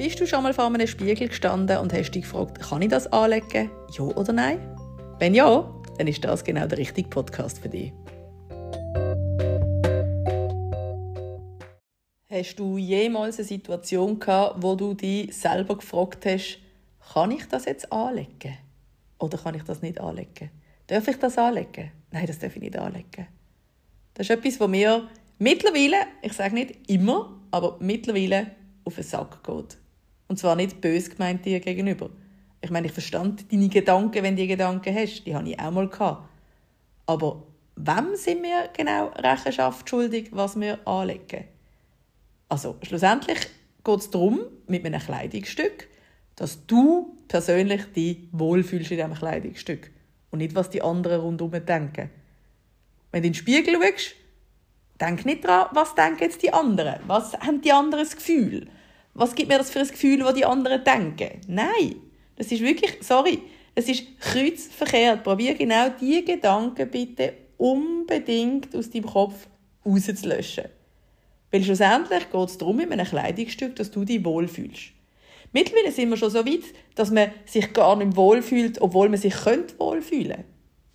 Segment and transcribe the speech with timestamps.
[0.00, 3.06] Bist du schon mal vor einem Spiegel gestanden und hast dich gefragt, kann ich das
[3.12, 3.70] anlegen?
[3.92, 4.58] Ja oder nein?
[5.18, 7.92] Wenn ja, dann ist das genau der richtige Podcast für dich.
[12.30, 16.60] Hast du jemals eine Situation gehabt, wo du dich selber gefragt hast,
[17.12, 18.56] kann ich das jetzt anlegen?
[19.18, 20.50] Oder kann ich das nicht anlegen?
[20.86, 21.92] Darf ich das anlegen?
[22.10, 23.26] Nein, das darf ich nicht anlegen.
[24.14, 28.52] Das ist etwas, was mir mittlerweile, ich sage nicht immer, aber mittlerweile
[28.84, 29.76] auf den Sack geht.
[30.30, 32.08] Und zwar nicht bös gemeint dir gegenüber.
[32.60, 35.24] Ich meine, ich verstand deine Gedanken, wenn du Gedanken hast.
[35.24, 35.88] Die hatte ich auch mal.
[35.88, 36.28] Gehabt.
[37.06, 37.42] Aber
[37.74, 41.46] wem sind wir genau Rechenschaft schuldig, was wir anlegen?
[42.48, 43.40] Also, schlussendlich
[43.82, 45.88] geht es darum, mit einem Kleidungsstück,
[46.36, 49.90] dass du persönlich dich wohlfühlst in diesem Kleidungsstück.
[50.30, 52.08] Und nicht, was die anderen rundherum denken.
[53.10, 54.14] Wenn du in den Spiegel schaust,
[55.00, 57.00] denk nicht daran, was denken jetzt die anderen.
[57.08, 58.68] Was haben die anderen das Gefühl?
[59.20, 61.42] Was gibt mir das für ein Gefühl, was die anderen denken?
[61.46, 61.96] Nein,
[62.36, 63.42] das ist wirklich, sorry,
[63.74, 65.22] es ist kreuzverkehrt.
[65.22, 69.46] Probier genau diese Gedanken bitte unbedingt aus deinem Kopf
[69.84, 70.70] rauszulöschen.
[71.50, 74.92] Weil schlussendlich geht es darum, in einem Kleidungsstück, dass du dich wohlfühlst.
[75.52, 79.34] Mittlerweile sind wir schon so weit, dass man sich gar nicht wohlfühlt, obwohl man sich
[79.34, 80.44] könnte wohlfühlen.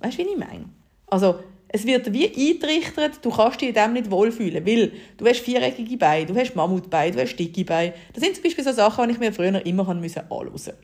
[0.00, 0.68] Weißt du, wie ich meine?
[1.06, 1.40] Also,
[1.72, 5.96] es wird wie eintrichtert, du kannst dich in dem nicht wohlfühlen, weil du hast viereckige
[5.96, 7.94] Beine, du hast Mammutbeine, du hast dicke Beine.
[8.12, 10.76] Das sind zum Beispiel so Sachen, die ich mir früher immer anschauen musste.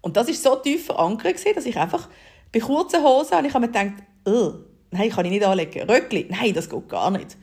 [0.00, 2.08] Und das ist so tief verankert, dass ich einfach
[2.52, 3.94] bei kurzen Hosen habe ich mir gedacht,
[4.92, 5.90] nein, kann ich nicht anlegen.
[5.90, 7.36] Röckli, nein, das geht gar nicht.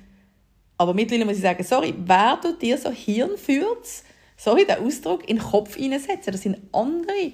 [0.78, 4.03] Aber mittlerweile muss ich sagen, sorry, wer du dir so Hirnfürz,
[4.38, 7.34] sorry, den Ausdruck, in den Kopf hineinsetzen, das sind andere.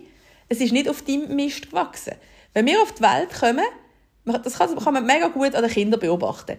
[0.49, 2.15] Es ist nicht auf deinem Mist gewachsen.
[2.55, 3.65] Wenn wir auf die Welt kommen,
[4.25, 6.57] das kann, man mega gut an den Kindern beobachten.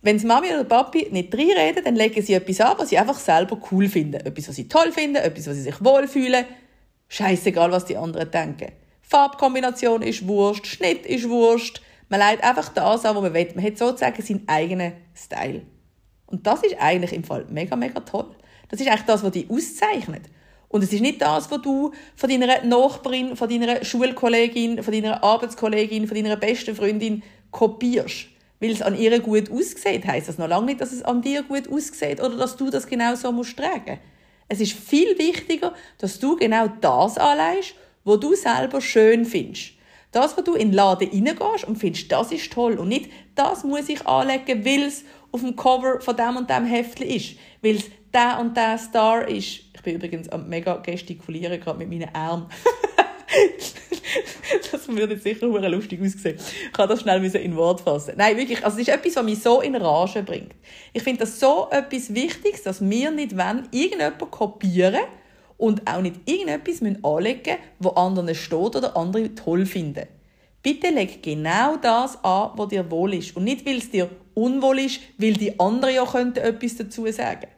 [0.00, 3.18] Wenn die Mami oder Papi nicht reinreden, dann legen sie etwas an, was sie einfach
[3.18, 4.20] selber cool finden.
[4.26, 6.44] Etwas, was sie toll finden, etwas, was sie sich wohlfühlen.
[7.08, 8.72] Scheißegal, was die anderen denken.
[9.02, 11.82] Farbkombination ist Wurst, Schnitt ist Wurst.
[12.08, 13.52] Man leitet einfach das an, was man will.
[13.54, 15.62] Man hat sozusagen seinen eigenen Style.
[16.26, 18.34] Und das ist eigentlich im Fall mega, mega toll.
[18.70, 20.22] Das ist eigentlich das, was dich auszeichnet.
[20.72, 25.22] Und es ist nicht das, was du von deiner Nachbarin, von deiner Schulkollegin, von deiner
[25.22, 28.28] Arbeitskollegin, von deiner besten Freundin kopierst.
[28.58, 31.42] Weil es an ihr gut aussieht, heisst das noch lange nicht, dass es an dir
[31.42, 33.98] gut aussieht oder dass du das genau so musst tragen.
[34.48, 37.74] Es ist viel wichtiger, dass du genau das anlegst,
[38.04, 39.72] was du selber schön findest.
[40.10, 42.78] Das, was du in den Laden reingehst und findest, das ist toll.
[42.78, 46.64] Und nicht, das muss ich anlegen, weil es auf dem Cover von dem und dem
[46.64, 47.36] Heftchen ist.
[47.60, 47.84] Weil es
[48.14, 49.60] der und der Star ist.
[49.74, 52.46] Ich bin übrigens am mega gestikulieren, gerade mit meinen Armen.
[54.72, 56.38] das würde jetzt sicher lustig aussehen.
[56.66, 58.14] Ich kann das schnell in Wort fassen.
[58.16, 60.54] Nein, wirklich, also es ist etwas, was mich so in Rage bringt.
[60.92, 65.02] Ich finde das so etwas Wichtiges, dass wir nicht wollen, irgendjemanden kopieren
[65.56, 70.06] und auch nicht irgendetwas anlegen was anderen steht oder andere toll finden.
[70.62, 73.36] Bitte leg genau das an, was dir wohl ist.
[73.36, 77.48] Und nicht, weil es dir unwohl ist, weil die anderen ja etwas dazu sagen.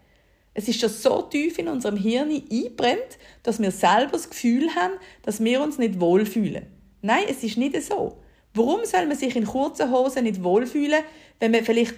[0.54, 4.94] Es ist schon so tief in unserem Hirn eingebrennt, dass wir selber das Gefühl haben,
[5.22, 6.66] dass wir uns nicht wohlfühlen.
[7.02, 8.18] Nein, es ist nicht so.
[8.54, 11.02] Warum soll man sich in kurzen Hosen nicht wohlfühlen,
[11.40, 11.96] wenn man vielleicht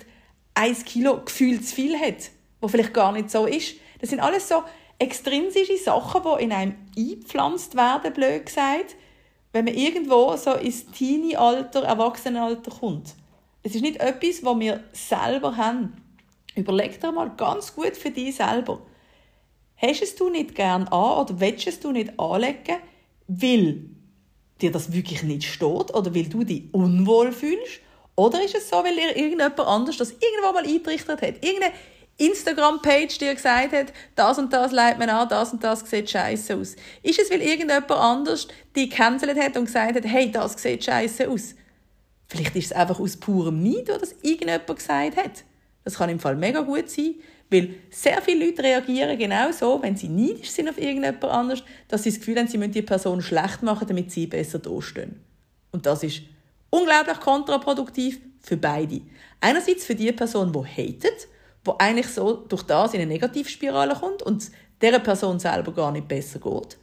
[0.54, 2.30] ein Kilo Gefühl zu viel hat,
[2.62, 3.74] wo vielleicht gar nicht so ist?
[4.00, 4.62] Das sind alles so
[4.98, 8.96] extrinsische Sachen, die in einem eingepflanzt werden, blöd gesagt,
[9.52, 13.14] wenn man irgendwo so ins Teenie-Alter, Erwachsenenalter kommt.
[13.62, 15.94] Es ist nicht etwas, was wir selber haben.
[16.56, 18.80] Überleg dir mal ganz gut für dich selber.
[19.76, 22.78] Hast es du nicht gern an oder willst es du nicht anlegen,
[23.28, 23.84] weil
[24.60, 27.80] dir das wirklich nicht steht oder weil du dich unwohl fühlst?
[28.16, 31.44] Oder ist es so, weil dir irgendjemand anders das irgendwann mal eingerichtet hat?
[31.44, 31.74] Irgendeine
[32.16, 36.56] Instagram-Page dir gesagt hat, das und das leitet man an, das und das sieht scheiße
[36.56, 36.76] aus.
[37.02, 41.28] Ist es, weil irgendjemand anders dich gecancelt hat und gesagt hat, hey, das sieht scheiße
[41.28, 41.54] aus?
[42.28, 45.44] Vielleicht ist es einfach aus purem Neid, wo das irgendjemand gesagt hat.
[45.86, 47.14] Das kann im Fall mega gut sein,
[47.48, 52.02] weil sehr viele Leute reagieren genau so, wenn sie neidisch sind auf irgendjemand anders, dass
[52.02, 55.20] sie das Gefühl haben, sie müssen die Person schlecht machen, damit sie besser dastehen.
[55.70, 56.22] Und das ist
[56.70, 59.00] unglaublich kontraproduktiv für beide.
[59.40, 61.28] Einerseits für die Person, die hatet,
[61.64, 64.50] die eigentlich so durch das in eine Negativspirale kommt und
[64.82, 66.78] dieser Person selber gar nicht besser geht.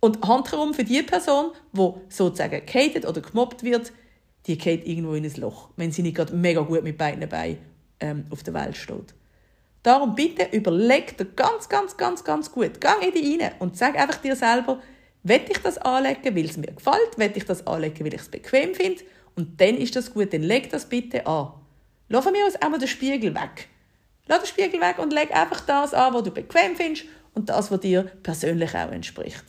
[0.00, 3.92] Und handherum für die Person, die sozusagen gehatet oder gemobbt wird,
[4.46, 7.58] die geht irgendwo in ein Loch, wenn sie nicht gerade mega gut mit beiden Beinen
[8.00, 9.14] ähm, auf der Welt steht.
[9.82, 12.80] Darum bitte überleg dir ganz, ganz, ganz, ganz gut.
[12.80, 14.80] Geh in dich rein und sag einfach dir selber,
[15.22, 18.28] will ich das anlegen, weil es mir gefällt, will ich das anlegen, weil ich es
[18.28, 19.02] bequem finde
[19.36, 21.52] und dann ist das gut, dann leg das bitte an.
[22.08, 23.68] Lass mir aus einmal den Spiegel weg.
[24.26, 27.70] Lass den Spiegel weg und leg einfach das an, was du bequem findest und das,
[27.70, 29.44] was dir persönlich auch entspricht.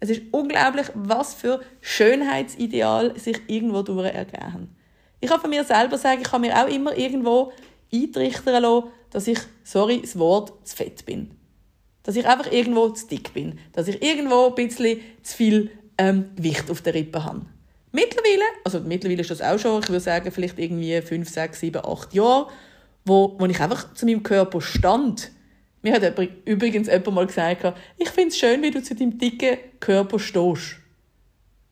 [0.00, 4.74] Es ist unglaublich, was für Schönheitsideal sich irgendwo durch ergeben.
[5.22, 7.52] Ich kann von mir selber sagen, ich habe mir auch immer irgendwo
[7.94, 11.30] eintrichtern lassen, dass ich, sorry, das Wort, zu fett bin.
[12.02, 13.60] Dass ich einfach irgendwo zu dick bin.
[13.72, 17.42] Dass ich irgendwo ein bisschen zu viel ähm, Gewicht auf der Rippe habe.
[17.92, 21.84] Mittlerweile, also mittlerweile ist das auch schon, ich würde sagen, vielleicht irgendwie fünf, sechs, sieben,
[21.84, 22.48] acht Jahre,
[23.04, 25.30] wo, wo ich einfach zu meinem Körper stand.
[25.82, 29.58] Mir hat übrigens jemand mal gesagt, ich finde es schön, wie du zu deinem dicken
[29.78, 30.78] Körper stehst.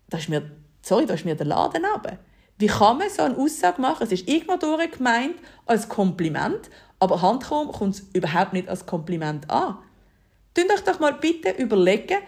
[0.08, 0.48] Da ist mir,
[0.82, 2.18] sorry, da ist mir der Laden runter.
[2.60, 4.02] Wie kann man so eine Aussage machen?
[4.04, 6.68] Es ist durch gemeint als Kompliment,
[6.98, 9.78] aber handkrumm kommt es überhaupt nicht als Kompliment an.
[10.52, 12.18] Tut euch doch mal bitte überlegen,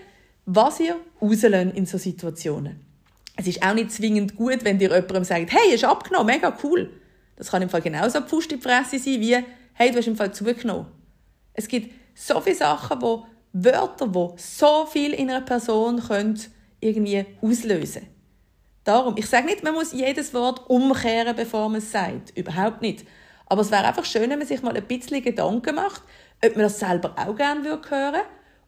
[0.47, 2.81] was ihr rauslöhnt in so Situationen.
[3.37, 6.89] Es ist auch nicht zwingend gut, wenn dir jemandem sagt, hey, hast abgenommen, mega cool.
[7.37, 9.37] Das kann im Fall genauso Pfust in die Fresse sein, wie,
[9.75, 10.87] hey, du hast im Fall zugenommen.
[11.53, 16.41] Es gibt so viele Sachen, wo Wörter, wo so viel in einer Person können
[16.81, 18.12] irgendwie auslösen
[18.85, 22.37] Darum, ich sage nicht, man muss jedes Wort umkehren, bevor man es sagt.
[22.37, 23.07] Überhaupt nicht.
[23.47, 26.03] Aber es wäre einfach schön, wenn man sich mal ein bisschen Gedanken macht,
[26.45, 28.21] ob man das selber auch gerne hören würde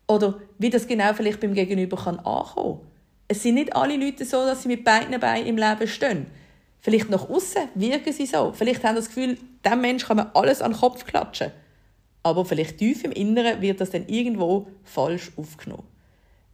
[0.07, 2.89] oder wie das genau vielleicht beim Gegenüber kann ankommen kann.
[3.27, 6.27] Es sind nicht alle Leute so, dass sie mit beiden Beinen im Leben stehen.
[6.81, 8.53] Vielleicht nach außen wirken sie so.
[8.53, 11.51] Vielleicht haben sie das Gefühl, dem Mensch kann man alles an den Kopf klatschen.
[12.23, 15.94] Aber vielleicht tief im Inneren wird das dann irgendwo falsch aufgenommen.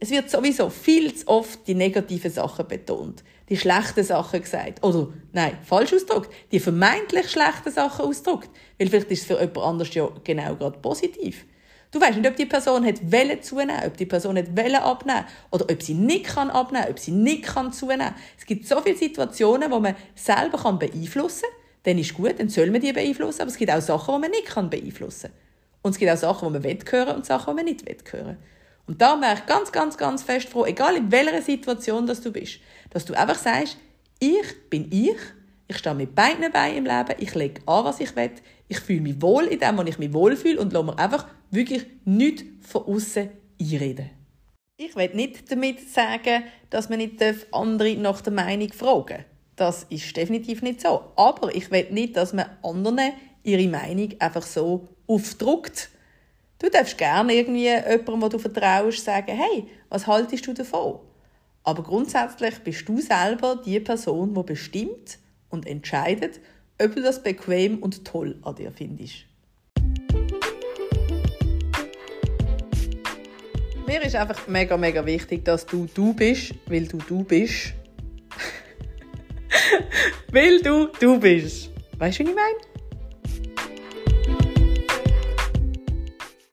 [0.03, 4.83] Es wird sowieso viel zu oft die negativen Sachen betont, die schlechten Sachen gesagt.
[4.83, 8.49] Oder, nein, falsch ausgedrückt, die vermeintlich schlechten Sachen ausgedrückt.
[8.79, 11.45] Weil vielleicht ist es für jemand anders ja genau gerade positiv.
[11.91, 15.25] Du weißt nicht, ob die Person hat Welle zunehmen, ob die Person hat Welle abnehmen
[15.51, 18.15] oder ob sie nicht kann abnehmen, ob sie nicht kann zunehmen.
[18.39, 21.59] Es gibt so viele Situationen, wo man selber kann beeinflussen kann.
[21.83, 23.41] Dann ist gut, dann soll man die beeinflussen.
[23.41, 25.39] Aber es gibt auch Sachen, die man nicht kann beeinflussen kann.
[25.83, 28.39] Und es gibt auch Sachen, die man hören und Sachen, die man nicht hören
[28.91, 32.29] und da wäre ich ganz, ganz, ganz fest froh, egal in welcher Situation dass du
[32.29, 32.59] bist,
[32.89, 33.77] dass du einfach sagst,
[34.19, 35.15] ich bin ich,
[35.69, 38.31] ich stehe mit beiden Beinen im Leben, ich lege an, was ich will,
[38.67, 41.85] ich fühle mich wohl in dem, wo ich mich wohlfühle und lasse mir einfach wirklich
[42.03, 43.29] nichts von außen
[43.61, 44.09] einreden.
[44.75, 47.23] Ich will nicht damit sagen, dass man nicht
[47.53, 49.23] andere nach der Meinung fragen
[49.55, 51.13] Das ist definitiv nicht so.
[51.15, 53.13] Aber ich will nicht, dass man anderen
[53.43, 55.91] ihre Meinung einfach so aufdruckt
[56.61, 60.99] Du darfst gerne irgendwie jemandem, wo du vertraust, sagen, hey, was haltest du davon?
[61.63, 65.17] Aber grundsätzlich bist du selber die Person, die bestimmt
[65.49, 66.39] und entscheidet,
[66.79, 69.25] ob du das bequem und toll an dir findest.
[73.87, 77.73] Mir ist einfach mega, mega wichtig, dass du du bist, weil du du bist.
[80.31, 81.71] weil du du bist.
[81.97, 82.70] Weißt du, was ich meine?